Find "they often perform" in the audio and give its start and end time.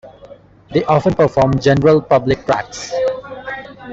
0.73-1.59